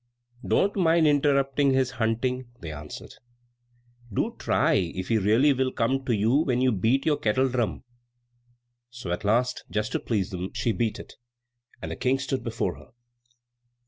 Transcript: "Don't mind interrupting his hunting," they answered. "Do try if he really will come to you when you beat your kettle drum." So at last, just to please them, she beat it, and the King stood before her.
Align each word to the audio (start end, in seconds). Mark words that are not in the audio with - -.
"Don't 0.43 0.75
mind 0.75 1.05
interrupting 1.05 1.73
his 1.75 1.91
hunting," 2.01 2.47
they 2.59 2.71
answered. 2.71 3.13
"Do 4.11 4.35
try 4.39 4.73
if 4.73 5.09
he 5.09 5.19
really 5.19 5.53
will 5.53 5.71
come 5.71 6.03
to 6.05 6.15
you 6.15 6.37
when 6.37 6.59
you 6.59 6.71
beat 6.71 7.05
your 7.05 7.17
kettle 7.17 7.47
drum." 7.47 7.83
So 8.89 9.11
at 9.11 9.23
last, 9.23 9.63
just 9.69 9.91
to 9.91 9.99
please 9.99 10.31
them, 10.31 10.53
she 10.55 10.71
beat 10.71 10.97
it, 10.97 11.17
and 11.83 11.91
the 11.91 11.95
King 11.95 12.17
stood 12.17 12.43
before 12.43 12.79
her. 12.79 12.93